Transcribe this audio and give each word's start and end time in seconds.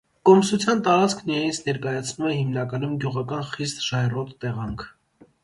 Կոմսության 0.27 0.79
տարածքն 0.87 1.29
իրենից 1.33 1.59
ներկայացնում 1.67 2.31
է 2.31 2.33
հիմնականում 2.39 2.97
գյուղական 3.05 3.45
խիստ 3.53 3.87
ժայռոտ 3.91 4.35
տեղանք։ 4.43 4.89